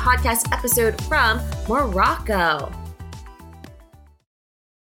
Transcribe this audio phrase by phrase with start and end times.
[0.00, 1.38] podcast episode from
[1.68, 2.72] Morocco.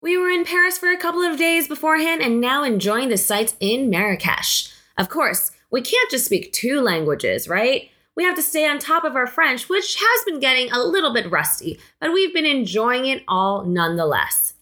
[0.03, 3.55] We were in Paris for a couple of days beforehand and now enjoying the sights
[3.61, 4.73] in Marrakesh.
[4.99, 7.91] Of course, we can't just speak two languages, right?
[8.17, 11.15] We have to stay on top of our French, which has been getting a little
[11.15, 14.55] bit rusty, but we've been enjoying it all nonetheless.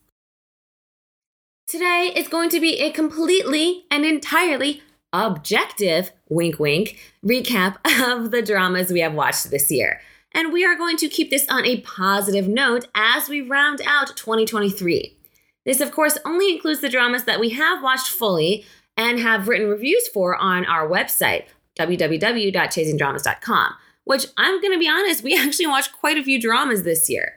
[1.66, 4.82] Today is going to be a completely and entirely
[5.15, 7.77] objective, wink wink, recap
[8.07, 10.02] of the dramas we have watched this year.
[10.35, 14.17] And we are going to keep this on a positive note as we round out
[14.17, 15.17] 2023.
[15.65, 18.65] This, of course, only includes the dramas that we have watched fully
[18.97, 21.45] and have written reviews for on our website,
[21.79, 23.74] www.chasingdramas.com,
[24.05, 27.35] which I'm going to be honest, we actually watched quite a few dramas this year.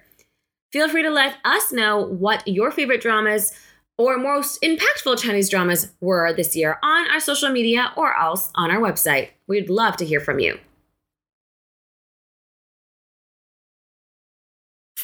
[0.71, 3.53] Feel free to let us know what your favorite dramas
[3.97, 8.71] or most impactful Chinese dramas were this year on our social media or else on
[8.71, 9.29] our website.
[9.47, 10.59] We'd love to hear from you.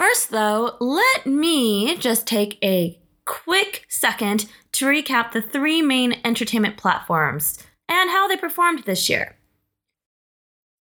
[0.02, 6.76] First, though, let me just take a quick second to recap the three main entertainment
[6.76, 9.36] platforms and how they performed this year.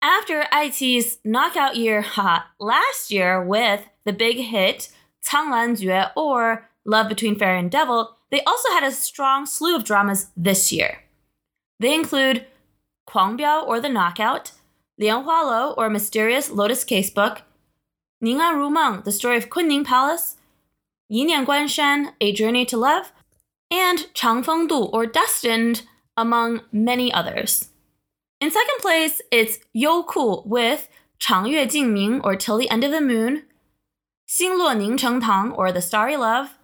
[0.01, 2.05] After iQIYI's knockout year
[2.61, 4.89] last year with the big hit
[5.27, 9.83] Canglan Jue or Love Between Fairy and Devil, they also had a strong slew of
[9.83, 10.99] dramas this year.
[11.81, 12.47] They include
[13.09, 14.53] Kuangbiao or The Knockout,
[14.97, 17.41] Lian Hualou or Mysterious Lotus Casebook,
[18.23, 20.37] Ningan Rumeng, The Story of Kunning Palace,
[21.11, 23.13] Yinian Guanshan, A Journey to Love,
[23.69, 25.83] and Changfeng Du or Destined
[26.17, 27.71] among many others.
[28.41, 30.89] In second place, it's Youku with
[31.19, 33.43] Changyue Jinming or Till the End of the Moon,
[34.29, 36.59] Xingluo Ningcheng Tang or The Starry Love,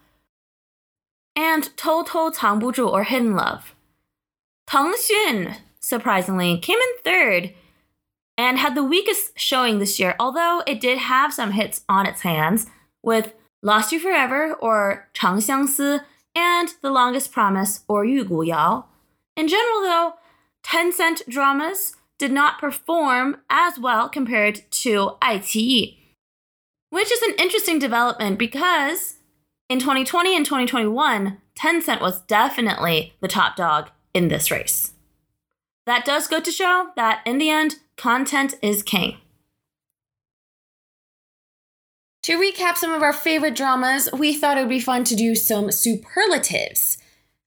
[1.35, 3.75] and Tou Tou Bu Zhu or Hidden Love.
[4.69, 7.55] Teng Xun, surprisingly, came in third
[8.39, 12.23] and had the weakest showing this year, although it did have some hits on its
[12.23, 12.67] hands
[13.03, 16.01] with Lost You Forever or Chang Xiang
[16.37, 18.87] and The Longest Promise or Yu Gu Yao.
[19.37, 20.13] In general, though,
[20.65, 25.97] Tencent dramas did not perform as well compared to iQIYI,
[26.91, 29.17] which is an interesting development because
[29.69, 34.93] in 2020 and 2021, Tencent was definitely the top dog in this race.
[35.87, 39.18] That does go to show that in the end, content is king.
[42.24, 45.36] To recap some of our favorite dramas, we thought it would be fun to do
[45.36, 46.98] some superlatives.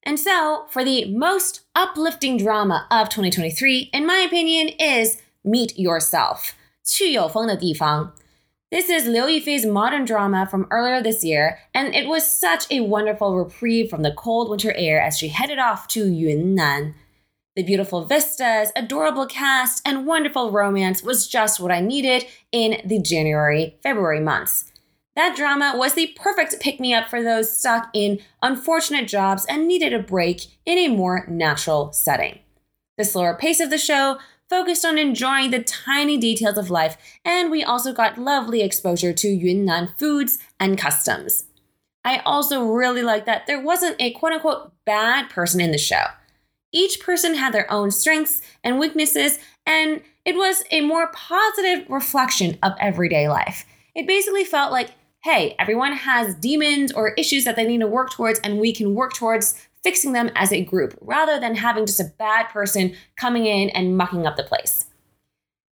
[0.02, 6.54] And so, for the most uplifting drama of 2023, in my opinion, is Meet Yourself.
[6.84, 8.12] 去有风的地方.
[8.70, 12.80] This is Liu Yifei's modern drama from earlier this year, and it was such a
[12.80, 16.94] wonderful reprieve from the cold winter air as she headed off to Yunnan.
[17.57, 23.01] The beautiful vistas, adorable cast, and wonderful romance was just what I needed in the
[23.01, 24.71] January February months.
[25.17, 29.67] That drama was the perfect pick me up for those stuck in unfortunate jobs and
[29.67, 32.39] needed a break in a more natural setting.
[32.97, 34.19] The slower pace of the show
[34.49, 36.95] focused on enjoying the tiny details of life,
[37.25, 41.45] and we also got lovely exposure to Yunnan foods and customs.
[42.05, 46.05] I also really liked that there wasn't a quote unquote bad person in the show.
[46.71, 52.57] Each person had their own strengths and weaknesses, and it was a more positive reflection
[52.63, 53.65] of everyday life.
[53.95, 54.91] It basically felt like
[55.23, 58.95] hey, everyone has demons or issues that they need to work towards, and we can
[58.95, 63.45] work towards fixing them as a group rather than having just a bad person coming
[63.45, 64.85] in and mucking up the place.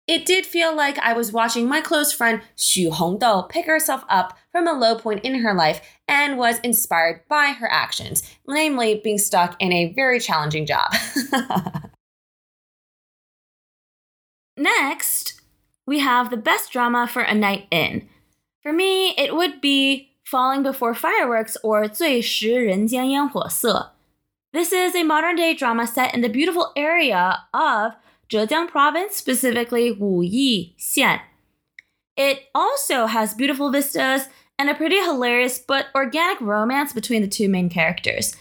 [0.07, 4.39] It did feel like I was watching my close friend Xu Hongdou pick herself up
[4.51, 9.19] from a low point in her life and was inspired by her actions, namely being
[9.19, 10.91] stuck in a very challenging job.
[14.57, 15.43] Next,
[15.87, 18.09] we have the best drama for a night in.
[18.63, 23.93] For me, it would be Falling Before Fireworks or 最食人间烟火色.
[24.53, 27.93] This is a modern day drama set in the beautiful area of
[28.30, 31.20] Zhejiang province, specifically Wuyi Xian.
[32.16, 34.28] It also has beautiful vistas
[34.60, 38.36] and a pretty hilarious but organic romance between the two main characters.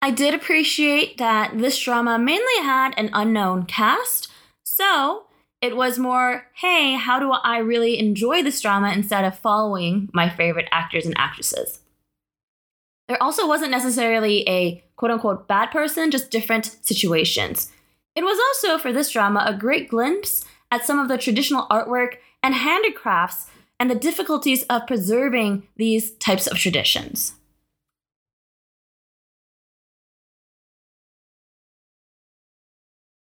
[0.00, 4.28] I did appreciate that this drama mainly had an unknown cast,
[4.64, 5.26] so
[5.60, 10.28] it was more, hey, how do I really enjoy this drama instead of following my
[10.28, 11.78] favorite actors and actresses?
[13.06, 17.70] There also wasn't necessarily a quote unquote bad person, just different situations.
[18.14, 22.16] It was also, for this drama, a great glimpse at some of the traditional artwork
[22.42, 23.46] and handicrafts
[23.80, 27.34] and the difficulties of preserving these types of traditions.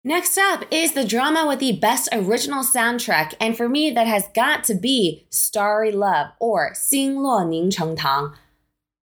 [0.04, 4.28] Next up is the drama with the best original soundtrack, and for me, that has
[4.33, 8.33] got to be Starry Love or Xing Luo Ning Cheng Tang.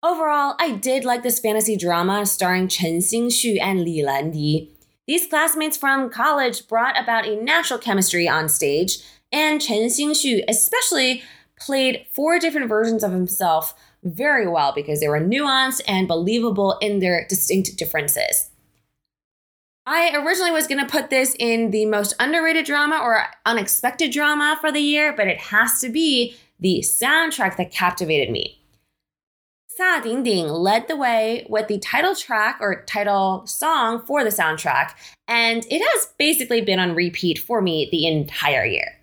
[0.03, 4.73] Overall, I did like this fantasy drama starring Chen Xing Xu and Li Landi.
[5.07, 8.99] These classmates from college brought about a natural chemistry on stage,
[9.33, 11.23] and Chen Xingxu especially
[11.59, 17.01] played four different versions of himself very well because they were nuanced and believable in
[17.01, 18.51] their distinct differences.
[19.87, 24.57] I originally was going to put this in the most underrated drama or unexpected drama
[24.61, 28.60] for the year, but it has to be the soundtrack that captivated me.
[29.81, 34.29] Sa Ding Ding led the way with the title track or title song for the
[34.29, 34.91] soundtrack,
[35.27, 38.99] and it has basically been on repeat for me the entire year.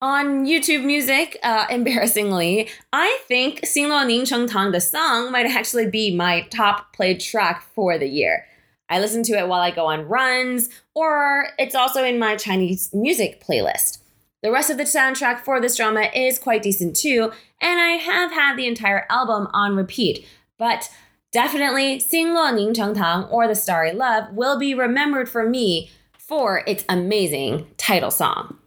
[0.00, 5.44] On YouTube Music, uh, embarrassingly, I think Xing Luo Ning Cheng Tang, the song, might
[5.44, 8.46] actually be my top played track for the year.
[8.88, 12.88] I listen to it while I go on runs, or it's also in my Chinese
[12.94, 13.98] music playlist.
[14.44, 17.32] The rest of the soundtrack for this drama is quite decent too,
[17.62, 20.26] and I have had the entire album on repeat,
[20.58, 20.90] but
[21.32, 25.90] definitely Xing Luo Ning Cheng Tang or The Starry Love will be remembered for me
[26.18, 28.58] for its amazing title song.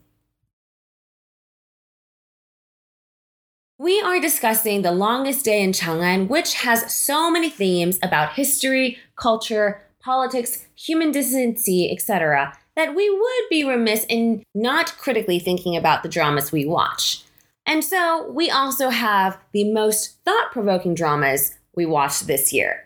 [3.78, 8.98] We are discussing The Longest Day in Chang'an, which has so many themes about history,
[9.16, 16.04] culture, politics, human decency, etc that we would be remiss in not critically thinking about
[16.04, 17.24] the dramas we watch.
[17.66, 22.86] And so we also have the most thought provoking dramas we watched this year.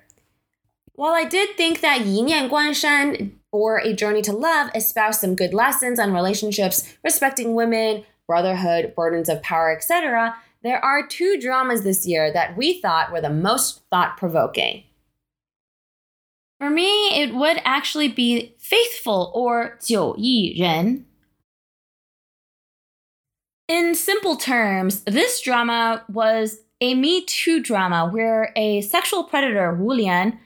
[0.94, 5.36] While I did think that Yi Nian Guanshan or A Journey to Love espoused some
[5.36, 11.84] good lessons on relationships, respecting women, brotherhood, burdens of power, etc., there are two dramas
[11.84, 14.84] this year that we thought were the most thought provoking.
[16.61, 21.05] For me, it would actually be Faithful or 九亿人.
[23.69, 29.95] In simple terms, this drama was a Me Too drama where a sexual predator, Wu
[29.95, 30.39] Lian,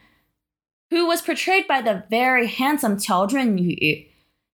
[0.91, 4.07] who was portrayed by the very handsome Qiao Zhenyu,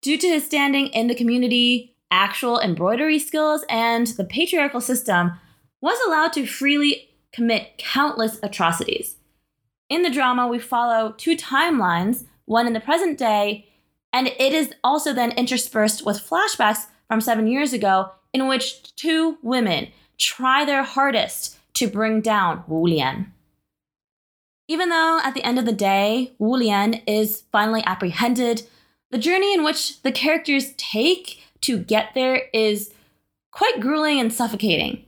[0.01, 5.33] due to his standing in the community, actual embroidery skills, and the patriarchal system,
[5.81, 9.15] was allowed to freely commit countless atrocities.
[9.88, 13.68] In the drama, we follow two timelines, one in the present day,
[14.12, 19.38] and it is also then interspersed with flashbacks from seven years ago, in which two
[19.42, 19.88] women
[20.18, 23.32] try their hardest to bring down Wu Lian.
[24.68, 28.62] Even though at the end of the day, Wu Lian is finally apprehended,
[29.12, 32.92] the journey in which the characters take to get there is
[33.52, 35.05] quite grueling and suffocating.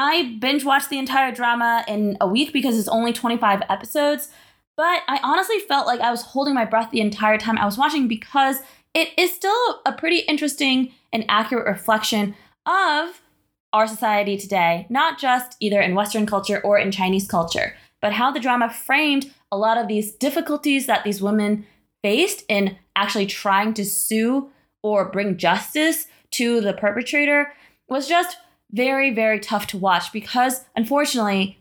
[0.00, 4.28] I binge watched the entire drama in a week because it's only 25 episodes,
[4.76, 7.76] but I honestly felt like I was holding my breath the entire time I was
[7.76, 8.60] watching because
[8.94, 13.22] it is still a pretty interesting and accurate reflection of
[13.72, 18.30] our society today, not just either in Western culture or in Chinese culture, but how
[18.30, 21.66] the drama framed a lot of these difficulties that these women
[22.04, 24.48] faced in actually trying to sue
[24.80, 27.52] or bring justice to the perpetrator
[27.88, 28.36] was just
[28.70, 31.58] very, very tough to watch because, unfortunately,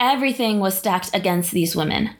[0.00, 2.10] everything was stacked against these women.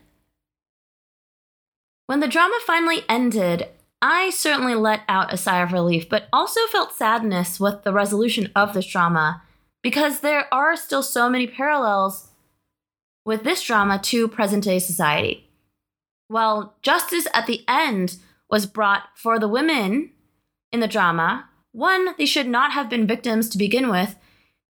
[2.07, 3.69] When the drama finally ended,
[4.01, 8.53] I certainly let out a sigh of relief, but also felt sadness with the resolution
[8.55, 9.43] of this drama
[9.83, 12.29] because there are still so many parallels
[13.25, 15.49] with this drama to present day society.
[16.29, 18.17] While justice at the end
[18.51, 20.11] was brought for the women
[20.73, 24.17] in the drama, one, they should not have been victims to begin with,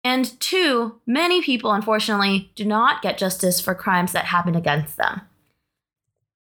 [0.04, 5.22] and two, many people, unfortunately, do not get justice for crimes that happen against them.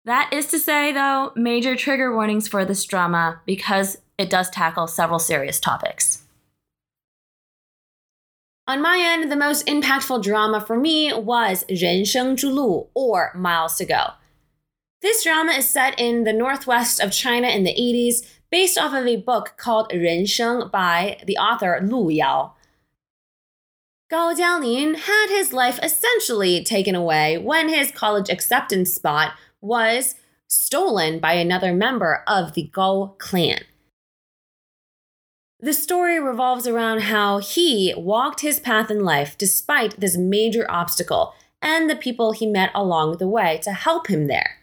[0.05, 4.87] That is to say, though, major trigger warnings for this drama because it does tackle
[4.87, 6.23] several serious topics.
[8.67, 14.12] On my end, the most impactful drama for me was 人生之路 or Miles to Go.
[15.00, 19.07] This drama is set in the northwest of China in the 80s, based off of
[19.07, 22.55] a book called 人生 by the author Lu Yao.
[24.13, 30.13] Gao Jialin had his life essentially taken away when his college acceptance spot was
[30.48, 33.62] stolen by another member of the Gao clan.
[35.60, 41.34] The story revolves around how he walked his path in life despite this major obstacle
[41.60, 44.58] and the people he met along the way to help him there.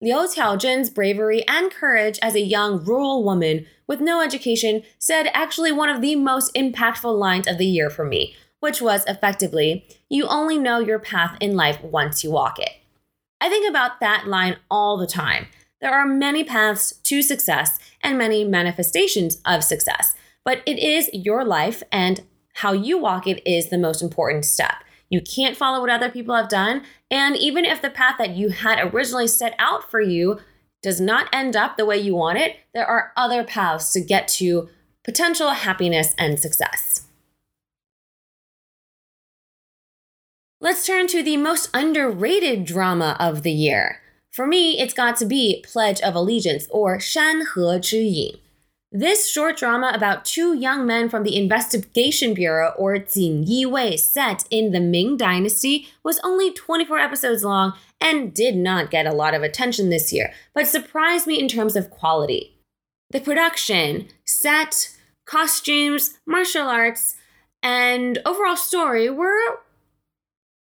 [0.00, 5.72] Liu Qiaozhen's bravery and courage as a young rural woman with no education said actually
[5.72, 10.26] one of the most impactful lines of the year for me which was effectively, you
[10.26, 12.70] only know your path in life once you walk it.
[13.40, 15.46] I think about that line all the time.
[15.80, 21.44] There are many paths to success and many manifestations of success, but it is your
[21.44, 22.22] life and
[22.54, 24.76] how you walk it is the most important step.
[25.10, 28.48] You can't follow what other people have done, and even if the path that you
[28.48, 30.40] had originally set out for you
[30.82, 34.26] does not end up the way you want it, there are other paths to get
[34.28, 34.68] to
[35.04, 37.05] potential happiness and success.
[40.65, 43.99] Let's turn to the most underrated drama of the year.
[44.31, 48.39] For me, it's got to be Pledge of Allegiance or 山河之影.
[48.93, 53.95] This short drama about two young men from the Investigation Bureau, or Jin Yi Wei,
[53.95, 59.13] set in the Ming Dynasty, was only 24 episodes long and did not get a
[59.13, 62.57] lot of attention this year, but surprised me in terms of quality.
[63.11, 64.89] The production, set,
[65.25, 67.15] costumes, martial arts,
[67.63, 69.61] and overall story were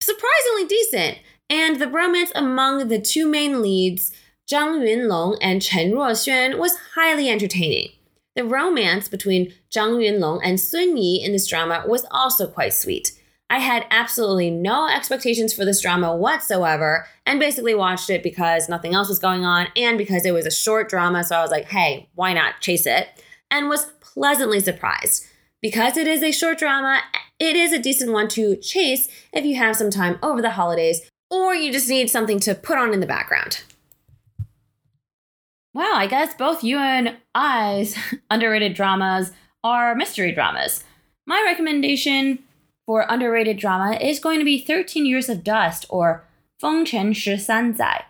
[0.09, 1.19] surprisingly decent,
[1.51, 4.13] and the romance among the two main leads,
[4.51, 7.91] Zhang Yunlong and Chen Ruoxuan, was highly entertaining.
[8.35, 13.13] The romance between Zhang Yunlong and Sun Yi in this drama was also quite sweet.
[13.51, 18.95] I had absolutely no expectations for this drama whatsoever and basically watched it because nothing
[18.95, 21.25] else was going on and because it was a short drama.
[21.25, 23.09] So I was like, hey, why not chase it?
[23.51, 25.27] And was pleasantly surprised.
[25.61, 27.01] Because it is a short drama,
[27.39, 31.09] it is a decent one to chase if you have some time over the holidays
[31.31, 33.63] or you just need something to put on in the background.
[35.75, 37.97] Wow, I guess both you and I's
[38.31, 39.31] underrated dramas
[39.63, 40.83] are mystery dramas.
[41.27, 42.41] My recommendation
[42.87, 46.25] for underrated drama is going to be 13 Years of Dust or
[46.61, 48.05] Feng Chen Shi San Zai.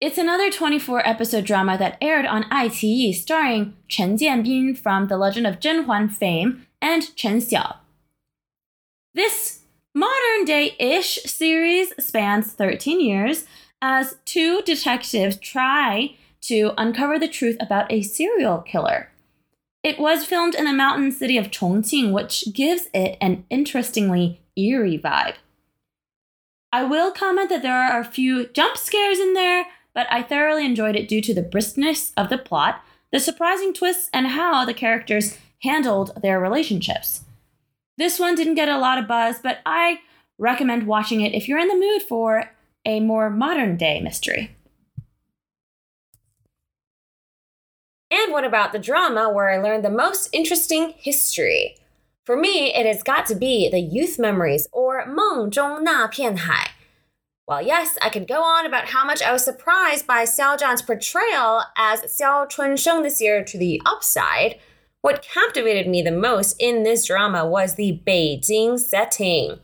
[0.00, 5.46] It's another 24 episode drama that aired on iQIYI starring Chen Jianbin from The Legend
[5.46, 7.76] of Zhen Huan fame and Chen Xiao.
[9.14, 9.60] This
[9.94, 13.44] modern day ish series spans 13 years
[13.80, 19.10] as two detectives try to uncover the truth about a serial killer.
[19.84, 24.98] It was filmed in the mountain city of Chongqing, which gives it an interestingly eerie
[24.98, 25.36] vibe.
[26.72, 30.66] I will comment that there are a few jump scares in there, but I thoroughly
[30.66, 34.74] enjoyed it due to the briskness of the plot, the surprising twists, and how the
[34.74, 37.20] characters handled their relationships.
[37.97, 39.99] This one didn't get a lot of buzz, but I
[40.37, 42.51] recommend watching it if you're in the mood for
[42.85, 44.55] a more modern day mystery.
[48.11, 51.75] And what about the drama where I learned the most interesting history?
[52.25, 56.71] For me, it has got to be the youth memories or 梦中那片海.
[57.45, 60.83] Well, yes, I could go on about how much I was surprised by Xiao Zhan's
[60.83, 64.59] portrayal as Xiao Chunsheng this year to the upside.
[65.04, 69.58] what captivated me the most in this drama was the Beijing setting.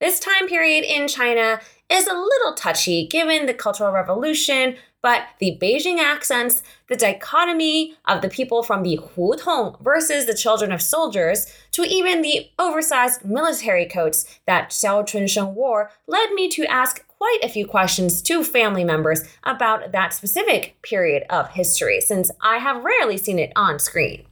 [0.00, 1.60] This time period in China
[1.90, 8.22] is a little touchy given the Cultural Revolution, but the Beijing accents, the dichotomy of
[8.22, 13.84] the people from the Hutong versus the children of soldiers, to even the oversized military
[13.84, 18.84] coats that Xiao Chunsheng wore, led me to ask quite a few questions to family
[18.84, 24.24] members about that specific period of history, since I have rarely seen it on screen.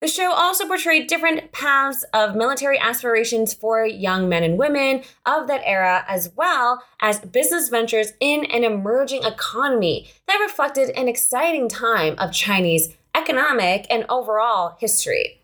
[0.00, 5.48] The show also portrayed different paths of military aspirations for young men and women of
[5.48, 11.68] that era, as well as business ventures in an emerging economy that reflected an exciting
[11.68, 15.40] time of Chinese economic and overall history.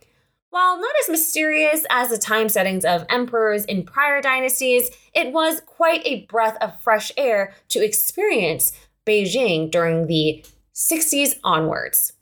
[0.51, 5.63] While not as mysterious as the time settings of emperors in prior dynasties, it was
[5.67, 8.73] quite a breath of fresh air to experience
[9.05, 12.14] Beijing during the 60s onwards.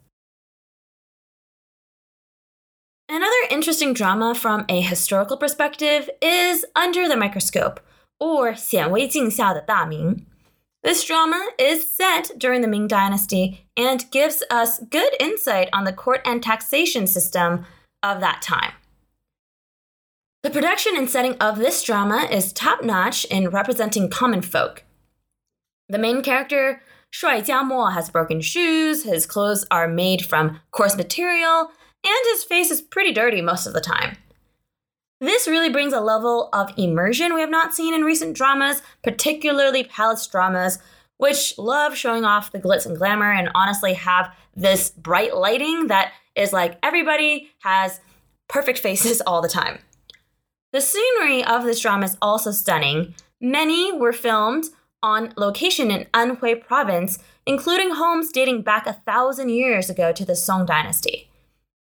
[3.11, 7.79] Another interesting drama from a historical perspective is Under the Microscope,
[8.19, 10.25] or 显微镜下的大明.
[10.83, 15.93] This drama is set during the Ming Dynasty and gives us good insight on the
[15.93, 17.65] court and taxation system
[18.03, 18.73] of that time.
[20.43, 24.83] The production and setting of this drama is top notch in representing common folk.
[25.89, 26.81] The main character,
[27.11, 31.71] Shuai Jiamo, has broken shoes, his clothes are made from coarse material,
[32.04, 34.16] and his face is pretty dirty most of the time.
[35.20, 39.84] This really brings a level of immersion we have not seen in recent dramas, particularly
[39.84, 40.80] palace dramas,
[41.18, 46.12] which love showing off the glitz and glamour and honestly have this bright lighting that
[46.34, 48.00] is like everybody has
[48.48, 49.78] perfect faces all the time.
[50.72, 53.14] The scenery of this drama is also stunning.
[53.40, 54.64] Many were filmed
[55.02, 60.34] on location in Anhui province, including homes dating back a thousand years ago to the
[60.34, 61.28] Song dynasty.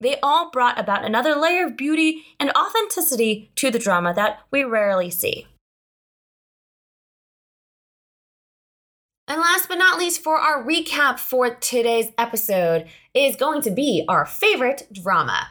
[0.01, 4.63] They all brought about another layer of beauty and authenticity to the drama that we
[4.63, 5.47] rarely see.
[9.27, 14.03] And last but not least, for our recap for today's episode, is going to be
[14.09, 15.47] our favorite drama.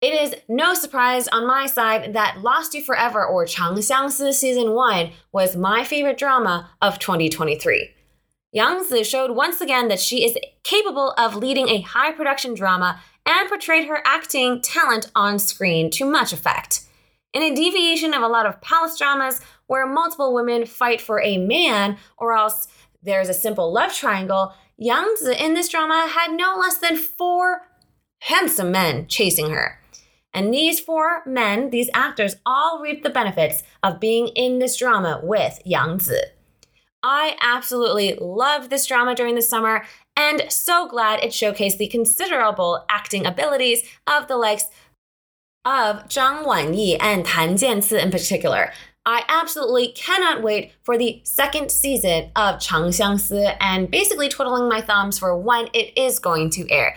[0.00, 5.10] It is no surprise on my side that Lost You Forever or Changxiangsi Season 1
[5.32, 7.90] was my favorite drama of 2023.
[8.52, 13.00] Yang Zi showed once again that she is capable of leading a high production drama
[13.26, 16.84] and portrayed her acting talent on screen to much effect.
[17.34, 21.38] In a deviation of a lot of palace dramas where multiple women fight for a
[21.38, 22.68] man or else
[23.02, 27.68] there's a simple love triangle, Yang Zi in this drama had no less than four
[28.20, 29.80] handsome men chasing her.
[30.32, 35.20] And these four men, these actors, all reap the benefits of being in this drama
[35.22, 36.20] with Yang Zi.
[37.02, 39.84] I absolutely loved this drama during the summer
[40.18, 44.64] and so glad it showcased the considerable acting abilities of the likes
[45.64, 48.72] of Zhang Wanyi and Tan Jianci in particular.
[49.06, 54.82] I absolutely cannot wait for the second season of Chang Xiangsi and basically twiddling my
[54.82, 56.94] thumbs for when it is going to air.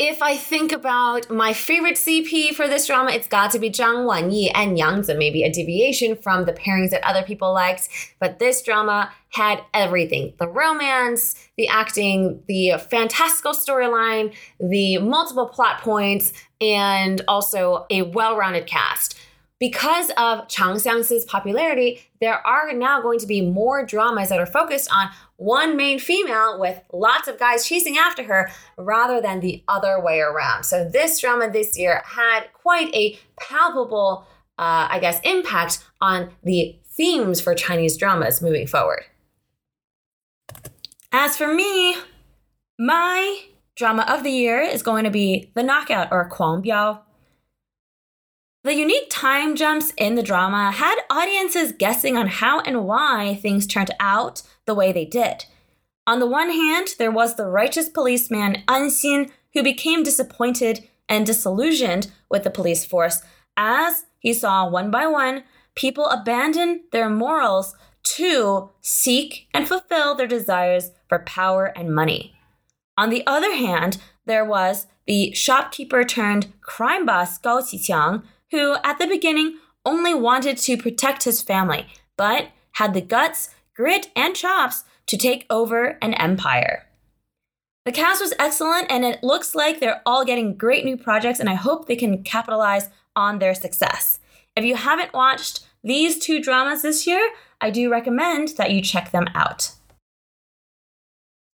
[0.00, 4.06] If I think about my favorite CP for this drama, it's got to be Zhang
[4.06, 7.88] Wanyi and Yang Zi, maybe a deviation from the pairings that other people liked.
[8.20, 15.80] But this drama had everything the romance, the acting, the fantastical storyline, the multiple plot
[15.80, 19.18] points, and also a well rounded cast
[19.60, 24.46] because of Chang Xiangsi's popularity, there are now going to be more dramas that are
[24.46, 29.62] focused on one main female with lots of guys chasing after her rather than the
[29.68, 30.64] other way around.
[30.64, 34.26] So this drama this year had quite a palpable,
[34.58, 39.04] uh, I guess, impact on the themes for Chinese dramas moving forward.
[41.10, 41.96] As for me,
[42.78, 43.40] my
[43.76, 47.00] drama of the year is going to be The Knockout or Kuang Biao.
[48.64, 53.66] The unique time jumps in the drama had audiences guessing on how and why things
[53.66, 55.44] turned out the way they did.
[56.08, 61.24] On the one hand, there was the righteous policeman An Xin who became disappointed and
[61.24, 63.22] disillusioned with the police force
[63.56, 65.44] as he saw one by one
[65.76, 72.34] people abandon their morals to seek and fulfill their desires for power and money.
[72.96, 78.98] On the other hand, there was the shopkeeper turned crime boss Gao Qiqiang who at
[78.98, 84.84] the beginning only wanted to protect his family, but had the guts, grit, and chops
[85.06, 86.84] to take over an empire.
[87.84, 91.48] The cast was excellent, and it looks like they're all getting great new projects, and
[91.48, 94.18] I hope they can capitalize on their success.
[94.54, 97.30] If you haven't watched these two dramas this year,
[97.60, 99.72] I do recommend that you check them out.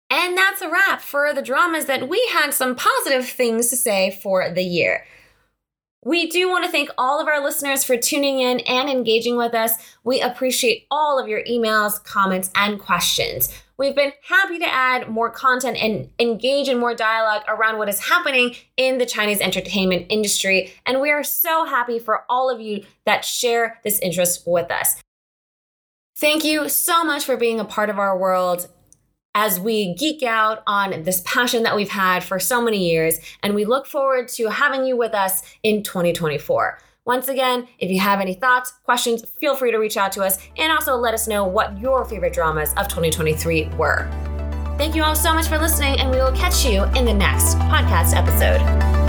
[0.08, 4.10] And that's a wrap for the dramas that we had some positive things to say
[4.22, 5.04] for the year.
[6.02, 9.52] We do want to thank all of our listeners for tuning in and engaging with
[9.54, 9.72] us.
[10.02, 13.52] We appreciate all of your emails, comments, and questions.
[13.76, 18.08] We've been happy to add more content and engage in more dialogue around what is
[18.08, 20.72] happening in the Chinese entertainment industry.
[20.86, 25.02] And we are so happy for all of you that share this interest with us.
[26.16, 28.68] Thank you so much for being a part of our world
[29.34, 33.18] as we geek out on this passion that we've had for so many years.
[33.42, 36.78] And we look forward to having you with us in 2024.
[37.04, 40.38] Once again, if you have any thoughts, questions, feel free to reach out to us
[40.58, 44.08] and also let us know what your favorite dramas of 2023 were.
[44.76, 47.56] Thank you all so much for listening, and we will catch you in the next
[47.56, 48.99] podcast episode.